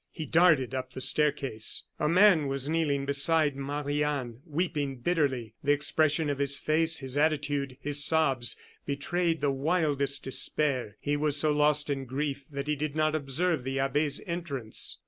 He 0.11 0.25
darted 0.25 0.73
up 0.73 0.93
the 0.93 0.99
staircase. 0.99 1.83
A 1.99 2.09
man 2.09 2.47
was 2.47 2.67
kneeling 2.67 3.05
beside 3.05 3.55
Marie 3.55 4.03
Anne, 4.03 4.39
weeping 4.47 4.97
bitterly. 4.97 5.53
The 5.63 5.73
expression 5.73 6.27
of 6.27 6.39
his 6.39 6.57
face, 6.57 6.97
his 6.97 7.19
attitude, 7.19 7.77
his 7.79 8.03
sobs 8.03 8.57
betrayed 8.83 9.41
the 9.41 9.51
wildest 9.51 10.23
despair. 10.23 10.97
He 10.99 11.15
was 11.15 11.37
so 11.37 11.51
lost 11.51 11.91
in 11.91 12.05
grief 12.05 12.47
that 12.49 12.65
he 12.67 12.75
did 12.75 12.95
not 12.95 13.13
observe 13.13 13.63
the 13.63 13.79
abbe's 13.79 14.19
entrance. 14.25 14.97